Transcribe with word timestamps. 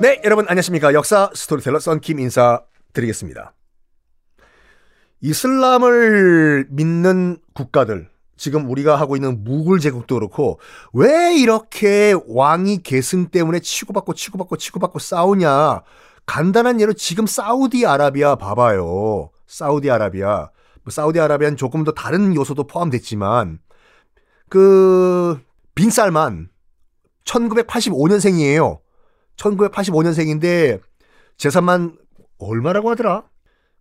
네, 0.00 0.20
여러분 0.24 0.44
안녕하십니까. 0.48 0.92
역사 0.92 1.30
스토리텔러 1.32 1.78
썬킴 1.78 2.18
인사드리겠습니다. 2.18 3.54
이슬람을 5.20 6.66
믿는 6.68 7.38
국가들, 7.54 8.10
지금 8.36 8.68
우리가 8.68 8.96
하고 8.96 9.14
있는 9.14 9.44
무굴 9.44 9.78
제국도 9.78 10.16
그렇고 10.16 10.58
왜 10.92 11.36
이렇게 11.36 12.12
왕이 12.26 12.82
계승 12.82 13.28
때문에 13.28 13.60
치고받고 13.60 14.14
치고받고 14.14 14.56
치고받고 14.56 14.98
싸우냐? 14.98 15.82
간단한 16.26 16.80
예로 16.80 16.94
지금 16.94 17.26
사우디아라비아 17.26 18.34
봐봐요. 18.34 19.30
사우디아라비아. 19.46 20.50
뭐 20.82 20.90
사우디아라비아는 20.90 21.56
조금 21.56 21.84
더 21.84 21.92
다른 21.92 22.34
요소도 22.34 22.66
포함됐지만 22.66 23.60
그 24.50 25.40
빈살만 25.76 26.48
1985년생이에요. 27.24 28.83
1985년생인데 29.36 30.80
재산만 31.36 31.96
얼마라고 32.38 32.90
하더라? 32.90 33.24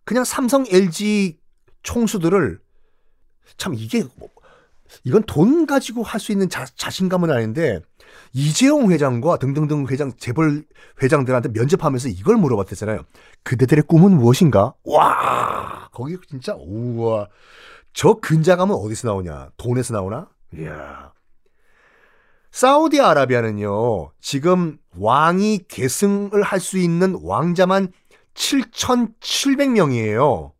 그냥 0.04 0.24
삼성 0.24 0.66
LG 0.70 1.40
총수들을 1.84 2.60
참 3.58 3.74
이게 3.76 4.04
뭐 4.16 4.30
이건 5.04 5.24
돈 5.24 5.66
가지고 5.66 6.04
할 6.04 6.20
수 6.20 6.32
있는 6.32 6.50
자, 6.50 6.66
자신감은 6.66 7.32
아닌데 7.32 7.80
이재용 8.32 8.92
회장과 8.92 9.38
등등등 9.38 9.88
회장 9.90 10.12
재벌 10.18 10.66
회장들한테 11.02 11.50
면접하면서 11.50 12.10
이걸 12.10 12.38
물어봤댔잖아요. 12.38 13.04
그대들의 13.44 13.86
꿈은 13.88 14.12
무엇인가? 14.18 14.74
와 14.84 15.90
거기 15.94 16.18
진짜 16.30 16.56
우와 16.58 17.30
저 17.94 18.16
근자감은 18.16 18.76
어디서 18.76 19.08
나오냐? 19.08 19.50
돈에서 19.58 19.94
나오나? 19.94 20.30
이야 20.58 21.12
사우디아라비아는요, 22.54 24.12
지금 24.22 24.78
왕이 24.98 25.66
계승을 25.68 26.42
할 26.44 26.60
수 26.60 26.78
있는 26.78 27.18
왕자만 27.22 27.92
7,700명이에요. 28.36 30.52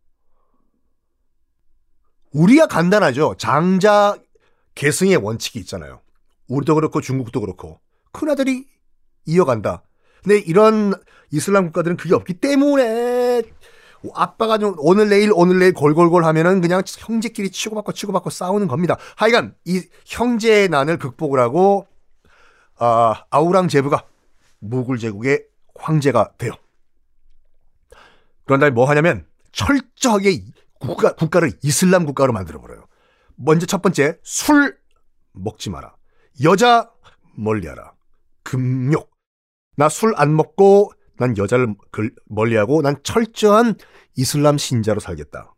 우리가 2.32 2.66
간단하죠. 2.66 3.36
장자 3.38 4.18
계승의 4.74 5.16
원칙이 5.16 5.60
있잖아요. 5.60 6.00
우리도 6.48 6.74
그렇고 6.74 7.00
중국도 7.00 7.40
그렇고. 7.40 7.80
큰아들이 8.10 8.66
이어간다. 9.26 9.84
근데 10.24 10.38
이런 10.38 10.94
이슬람 11.30 11.66
국가들은 11.66 11.96
그게 11.96 12.16
없기 12.16 12.34
때문에 12.34 13.44
아빠가 14.12 14.58
좀 14.58 14.74
오늘 14.78 15.08
내일 15.08 15.30
오늘 15.34 15.58
내일 15.58 15.72
골골골 15.72 16.24
하면은 16.24 16.60
그냥 16.60 16.82
형제끼리 16.86 17.50
치고받고 17.50 17.92
치고받고 17.92 18.30
싸우는 18.30 18.68
겁니다. 18.68 18.98
하여간 19.16 19.54
이 19.64 19.82
형제의 20.04 20.68
난을 20.68 20.98
극복을 20.98 21.40
하고 21.40 21.86
아, 22.78 23.24
아우랑제부가 23.30 24.04
무굴 24.60 24.98
제국의 24.98 25.46
황제가 25.76 26.32
돼요. 26.38 26.52
그런 28.44 28.60
다음에 28.60 28.72
뭐 28.74 28.88
하냐면 28.88 29.26
철저하게 29.52 30.44
국가, 30.78 31.14
국가를 31.14 31.52
이슬람 31.62 32.04
국가로 32.04 32.32
만들어 32.32 32.60
버려요. 32.60 32.86
먼저 33.36 33.66
첫 33.66 33.80
번째 33.82 34.18
술 34.22 34.78
먹지 35.32 35.70
마라. 35.70 35.94
여자 36.42 36.90
멀리하라. 37.36 37.92
금욕. 38.42 39.10
나 39.76 39.86
술 39.86 40.14
안 40.16 40.36
먹고 40.36 40.92
난 41.16 41.36
여자를 41.36 41.74
멀리하고 42.26 42.82
난 42.82 42.96
철저한 43.02 43.76
이슬람 44.16 44.58
신자로 44.58 45.00
살겠다. 45.00 45.54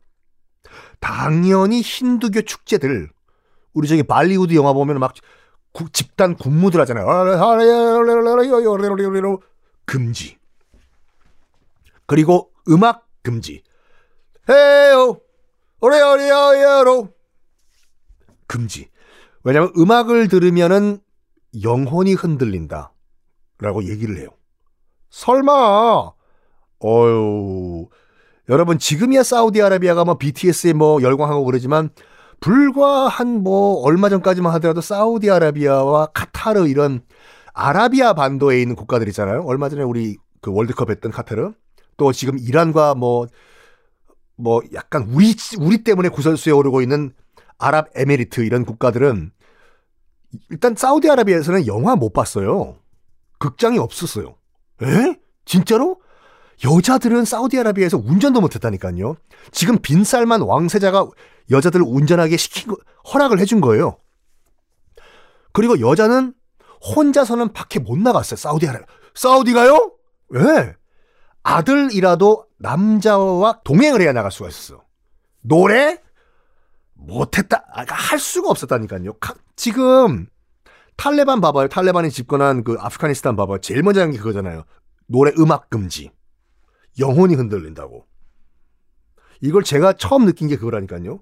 당연히 1.01 1.81
힌두교 1.83 2.43
축제들 2.43 3.11
우리 3.75 3.89
저기 3.89 4.03
발리우드 4.03 4.55
영화 4.55 4.73
보면 4.73 4.99
막 4.99 5.13
구, 5.77 5.91
집단 5.91 6.37
군무들 6.37 6.81
하잖아요. 6.81 7.07
금지. 9.85 10.39
그리고 12.07 12.51
음악 12.71 13.07
금지. 13.23 13.63
헤요 14.49 15.21
오레오레오레로 15.83 17.11
금지. 18.47 18.89
왜냐하면 19.45 19.71
음악을 19.77 20.29
들으면은 20.29 20.99
영혼이 21.63 22.15
흔들린다. 22.15 22.95
라고 23.59 23.85
얘기를 23.85 24.17
해요. 24.19 24.29
설마, 25.11 26.11
어유 26.83 27.89
여러분, 28.49 28.79
지금이야 28.79 29.23
사우디아라비아가 29.23 30.07
뭐 30.07 30.17
BTS에 30.17 30.73
뭐 30.73 31.03
열광하고 31.03 31.45
그러지만, 31.45 31.91
불과 32.41 33.09
한 33.09 33.39
뭐 33.43 33.81
얼마 33.83 34.09
전까지만 34.09 34.53
하더라도 34.55 34.81
사우디아라비아와 34.81 36.07
카타르 36.15 36.69
이런 36.69 37.01
아라비아 37.55 38.13
반도에 38.15 38.61
있는 38.61 38.77
국가들 38.77 39.09
있잖아요. 39.09 39.43
얼마 39.45 39.69
전에 39.69 39.83
우리 39.83 40.17
그 40.41 40.53
월드컵 40.53 40.91
했던 40.91 41.11
카타르. 41.11 41.53
또 41.97 42.13
지금 42.13 42.39
이란과 42.39 42.95
뭐뭐 42.95 43.27
뭐 44.37 44.61
약간 44.75 45.09
우리 45.13 45.35
우리 45.59 45.83
때문에 45.83 46.09
구설수에 46.11 46.53
오르고 46.53 46.83
있는 46.83 47.13
아랍 47.59 47.89
에미리트 47.95 48.43
이런 48.43 48.65
국가들은 48.65 49.33
일단 50.51 50.75
사우디아라비아에서는 50.77 51.67
영화 51.67 51.97
못 51.97 52.13
봤어요. 52.13 52.77
극장이 53.39 53.79
없었어요. 53.79 54.35
에? 54.83 55.17
진짜로? 55.47 56.01
여자들은 56.65 57.25
사우디아라비아에서 57.25 57.99
운전도 57.99 58.41
못했다니까요. 58.41 59.17
지금 59.53 59.79
빈살만 59.79 60.43
왕세자가 60.43 61.07
여자들을 61.51 61.85
운전하게 61.87 62.37
시킨 62.37 62.69
거, 62.69 62.77
허락을 63.13 63.39
해준 63.39 63.61
거예요. 63.61 63.99
그리고 65.53 65.81
여자는 65.81 66.35
혼자서는 66.95 67.53
밖에 67.53 67.79
못 67.79 67.99
나갔어요. 67.99 68.37
사우디아라비아. 68.37 68.87
사우디가요? 69.15 69.93
왜? 70.31 70.75
아들이라도 71.43 72.47
남자와 72.59 73.61
동행을 73.65 74.01
해야 74.01 74.13
나갈 74.13 74.33
수가 74.33 74.49
있었어. 74.49 74.83
노래? 75.43 75.99
못했다. 76.95 77.59
아, 77.69 77.85
그러니까 77.85 77.95
할 77.95 78.19
수가 78.19 78.51
없었다니까요. 78.51 79.13
지금 79.55 80.27
탈레반 80.97 81.41
봐봐요. 81.41 81.69
탈레반이 81.69 82.11
집권한 82.11 82.65
그 82.65 82.77
아프가니스탄 82.79 83.37
봐봐요. 83.37 83.59
제일 83.61 83.83
먼저 83.83 84.01
한 84.01 84.11
게 84.11 84.19
그거잖아요. 84.19 84.65
노래 85.07 85.33
음악 85.39 85.71
금지. 85.71 86.11
영혼이 86.99 87.35
흔들린다고. 87.35 88.07
이걸 89.41 89.63
제가 89.63 89.95
처음 89.95 90.25
느낀 90.25 90.49
게 90.49 90.57
그거라니까요. 90.57 91.21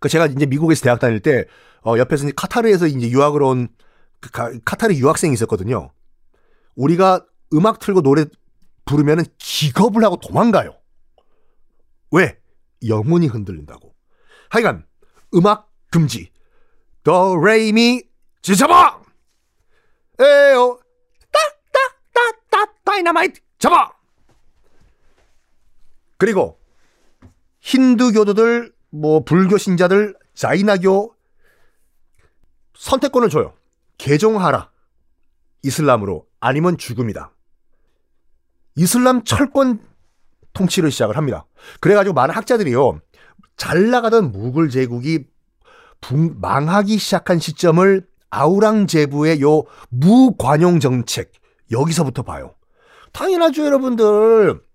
그 0.00 0.08
제가 0.08 0.26
이제 0.26 0.46
미국에서 0.46 0.82
대학 0.84 1.00
다닐 1.00 1.20
때 1.20 1.46
어, 1.84 1.96
옆에서 1.98 2.24
이제 2.24 2.32
카타르에서 2.36 2.86
이제 2.86 3.10
유학을 3.10 3.42
온 3.42 3.68
그 4.20 4.60
카타르 4.64 4.94
유학생이 4.94 5.32
있었거든요. 5.34 5.92
우리가 6.74 7.24
음악 7.54 7.78
틀고 7.78 8.02
노래 8.02 8.26
부르면은 8.84 9.24
기겁을 9.38 10.04
하고 10.04 10.16
도망가요. 10.16 10.76
왜? 12.12 12.38
영혼이 12.86 13.26
흔들린다고. 13.26 13.94
하여간 14.50 14.86
음악 15.34 15.70
금지. 15.90 16.32
더 17.04 17.36
레이미 17.36 18.02
지잡아. 18.42 19.02
에요. 20.20 20.80
따따따따 22.12 22.72
다이나마이트 22.84 23.40
잡아. 23.58 23.97
그리고 26.18 26.58
힌두교도들 27.60 28.72
뭐 28.90 29.24
불교 29.24 29.56
신자들 29.56 30.14
자이나교 30.34 31.14
선택권을 32.74 33.28
줘요. 33.28 33.54
개종하라. 33.98 34.70
이슬람으로 35.62 36.26
아니면 36.40 36.76
죽음이다. 36.78 37.32
이슬람 38.76 39.24
철권 39.24 39.80
통치를 40.52 40.90
시작을 40.90 41.16
합니다. 41.16 41.46
그래가지고 41.80 42.14
많은 42.14 42.34
학자들이요. 42.34 43.00
잘 43.56 43.90
나가던 43.90 44.30
무굴 44.30 44.70
제국이 44.70 45.26
망하기 46.10 46.98
시작한 46.98 47.40
시점을 47.40 48.06
아우랑제부의 48.30 49.40
요 49.42 49.64
무관용 49.88 50.78
정책 50.78 51.32
여기서부터 51.72 52.22
봐요. 52.22 52.54
당연하죠, 53.12 53.64
여러분들. 53.64 54.67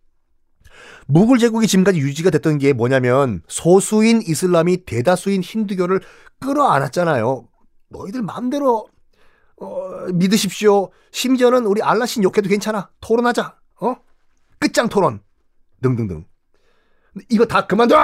무굴 1.07 1.37
제국이 1.37 1.67
지금까지 1.67 1.99
유지가 1.99 2.29
됐던 2.29 2.57
게 2.57 2.73
뭐냐면 2.73 3.41
소수인 3.47 4.21
이슬람이 4.21 4.85
대다수인 4.85 5.41
힌두교를 5.41 6.01
끌어안았잖아요. 6.39 7.47
너희들 7.89 8.21
마음대로 8.21 8.87
어, 9.57 10.07
믿으십시오. 10.13 10.91
심지어는 11.11 11.65
우리 11.65 11.81
알라신 11.81 12.23
욕해도 12.23 12.49
괜찮아. 12.49 12.89
토론하자. 13.01 13.55
어? 13.81 13.95
끝장 14.59 14.89
토론. 14.89 15.21
등등등. 15.81 16.25
이거 17.29 17.45
다 17.45 17.67
그만둬! 17.67 17.95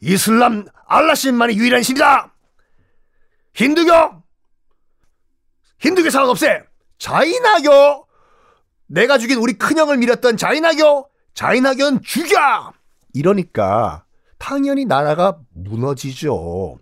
이슬람 0.00 0.64
알라신만이 0.86 1.56
유일한 1.56 1.82
신이다! 1.82 2.34
힌두교! 3.54 4.22
힌두교 5.78 6.10
상관없애! 6.10 6.64
자이나교! 6.98 8.06
내가 8.86 9.18
죽인 9.18 9.38
우리 9.38 9.52
큰형을 9.52 9.98
밀었던 9.98 10.36
자이나교! 10.36 11.08
자이나견 11.34 12.02
죽여! 12.02 12.72
이러니까 13.12 14.04
당연히 14.38 14.84
나라가 14.84 15.38
무너지죠. 15.54 16.78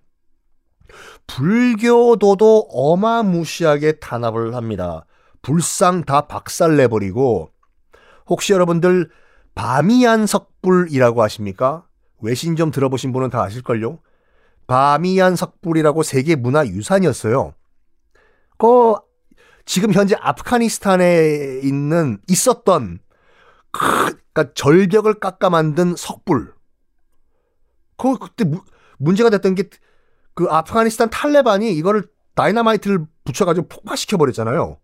불교도도 1.26 2.68
어마무시하게 2.70 3.98
탄압을 4.00 4.54
합니다. 4.54 5.04
불상 5.42 6.04
다 6.04 6.22
박살내버리고 6.22 7.50
혹시 8.26 8.52
여러분들 8.52 9.10
바미안 9.54 10.26
석불이라고 10.26 11.22
아십니까? 11.22 11.86
외신 12.20 12.56
좀 12.56 12.70
들어보신 12.70 13.12
분은 13.12 13.30
다 13.30 13.42
아실걸요? 13.42 13.98
바미안 14.66 15.36
석불이라고 15.36 16.02
세계 16.02 16.36
문화 16.36 16.66
유산이었어요. 16.66 17.54
그 18.58 18.94
지금 19.64 19.92
현재 19.92 20.16
아프가니스탄에 20.20 21.60
있는 21.62 22.18
있었던 22.28 23.00
그러니까 24.38 24.54
절벽을 24.54 25.14
깎아 25.14 25.50
만든 25.50 25.94
석불. 25.96 26.54
그 27.96 28.18
그때 28.18 28.44
무, 28.44 28.62
문제가 28.98 29.30
됐던 29.30 29.54
게 29.54 29.64
그 30.38 30.46
아프가니스탄 30.48 31.10
탈레반이 31.10 31.72
이거를 31.72 32.04
다이나마이트를 32.36 33.04
붙여가지고 33.24 33.66
폭파시켜 33.66 34.16
버렸잖아요. 34.18 34.78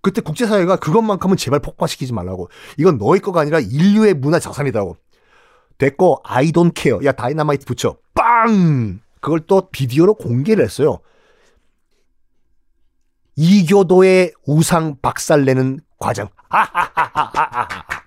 그때 0.00 0.22
국제사회가 0.22 0.76
그것만큼은 0.76 1.36
제발 1.36 1.60
폭파시키지 1.60 2.14
말라고. 2.14 2.48
이건 2.78 2.96
너희 2.96 3.20
거가 3.20 3.42
아니라 3.42 3.60
인류의 3.60 4.14
문화 4.14 4.38
자산이다고. 4.38 4.96
됐고, 5.76 6.22
I 6.24 6.50
don't 6.52 6.74
care. 6.74 7.04
야, 7.04 7.12
다이나마이트 7.12 7.66
붙여. 7.66 7.98
빵! 8.14 9.00
그걸 9.20 9.40
또 9.40 9.68
비디오로 9.68 10.14
공개를 10.14 10.64
했어요. 10.64 11.00
이교도의 13.36 14.32
우상 14.46 14.96
박살내는 15.02 15.80
과정. 15.98 16.30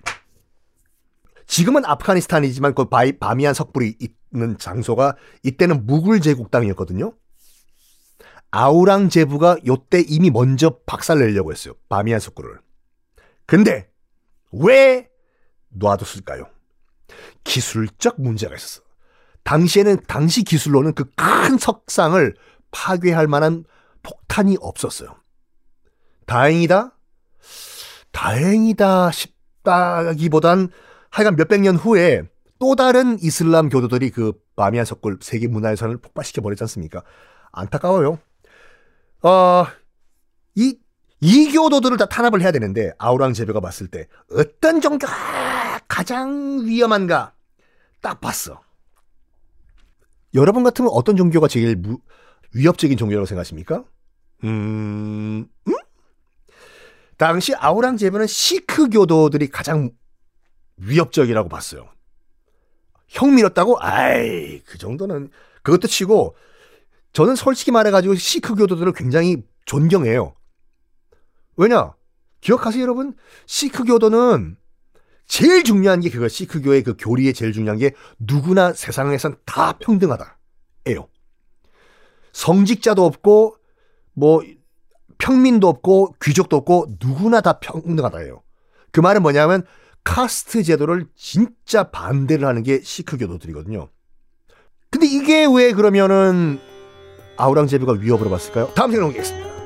지금은 1.48 1.84
아프가니스탄이지만 1.84 2.74
그 2.74 2.84
바이, 2.84 3.18
바미안 3.18 3.54
석불이 3.54 3.96
있는 4.32 4.58
장소가 4.58 5.16
이때는 5.42 5.86
무굴 5.86 6.20
제국 6.20 6.50
땅이었거든요. 6.52 7.14
아우랑제브가 8.50 9.56
요때 9.66 10.04
이미 10.06 10.30
먼저 10.30 10.78
박살내려고 10.86 11.50
했어요. 11.50 11.74
바미안 11.88 12.20
석굴을. 12.20 12.60
근데 13.46 13.90
왜 14.52 15.08
놔뒀을까요? 15.70 16.48
기술적 17.44 18.20
문제가 18.20 18.54
있었어. 18.54 18.82
당시에는 19.42 20.02
당시 20.06 20.44
기술로는 20.44 20.94
그 20.94 21.04
큰 21.48 21.56
석상을 21.56 22.36
파괴할 22.70 23.26
만한 23.26 23.64
폭탄이 24.02 24.58
없었어요. 24.60 25.16
다행이다? 26.26 26.94
다행이다 28.12 29.10
싶다기보단 29.10 30.68
하여간 31.18 31.34
몇백 31.34 31.62
년 31.62 31.74
후에 31.74 32.22
또 32.60 32.76
다른 32.76 33.18
이슬람 33.20 33.68
교도들이 33.68 34.10
그 34.10 34.34
바미안 34.54 34.84
석굴 34.84 35.18
세계 35.20 35.48
문화유산을 35.48 35.96
폭파시켜 35.96 36.42
버렸지 36.42 36.62
않습니까? 36.62 37.02
안타까워요. 37.50 38.20
어, 39.22 39.66
이, 40.54 40.78
이 41.20 41.52
교도들을 41.52 41.96
다 41.96 42.06
탄압을 42.06 42.40
해야 42.40 42.52
되는데 42.52 42.92
아우랑제베가 42.98 43.58
봤을 43.58 43.88
때 43.88 44.06
어떤 44.30 44.80
종교가 44.80 45.80
가장 45.88 46.64
위험한가 46.64 47.32
딱 48.00 48.20
봤어. 48.20 48.60
여러분 50.34 50.62
같으면 50.62 50.92
어떤 50.94 51.16
종교가 51.16 51.48
제일 51.48 51.74
무, 51.74 51.98
위협적인 52.54 52.96
종교라고 52.96 53.26
생각하십니까? 53.26 53.82
음, 54.44 55.48
음? 55.66 55.74
당시 57.16 57.56
아우랑제브는 57.56 58.28
시크 58.28 58.88
교도들이 58.90 59.48
가장 59.48 59.90
위협적이라고 60.78 61.48
봤어요. 61.48 61.88
형 63.08 63.34
밀었다고? 63.34 63.78
아이, 63.80 64.60
그 64.60 64.78
정도는 64.78 65.30
그것도 65.62 65.88
치고 65.88 66.36
저는 67.12 67.36
솔직히 67.36 67.70
말해가지고 67.70 68.14
시크 68.14 68.54
교도들을 68.54 68.92
굉장히 68.92 69.42
존경해요. 69.64 70.34
왜냐? 71.56 71.94
기억하세요, 72.40 72.82
여러분? 72.82 73.14
시크 73.46 73.84
교도는 73.84 74.56
제일 75.26 75.64
중요한 75.64 76.00
게 76.00 76.10
그거 76.10 76.28
시크 76.28 76.62
교의 76.62 76.82
그 76.82 76.94
교리에 76.98 77.32
제일 77.32 77.52
중요한 77.52 77.78
게 77.78 77.92
누구나 78.18 78.72
세상에선 78.72 79.36
다 79.44 79.72
평등하다. 79.78 80.38
예요. 80.88 81.08
성직자도 82.32 83.04
없고 83.04 83.56
뭐 84.14 84.42
평민도 85.18 85.68
없고 85.68 86.14
귀족도 86.22 86.56
없고 86.56 86.96
누구나 87.00 87.40
다 87.40 87.58
평등하다예요. 87.58 88.42
그 88.92 89.00
말은 89.00 89.22
뭐냐면 89.22 89.66
카스트 90.08 90.62
제도를 90.62 91.06
진짜 91.14 91.90
반대를 91.90 92.48
하는 92.48 92.62
게 92.62 92.80
시크 92.82 93.18
교도들이거든요. 93.18 93.90
근데 94.90 95.06
이게 95.06 95.46
왜 95.46 95.72
그러면은 95.72 96.58
아우랑제비가 97.36 97.92
위협으로 97.92 98.30
봤을까요? 98.30 98.72
다음 98.74 98.90
시간에 98.90 99.06
오겠습니다. 99.10 99.57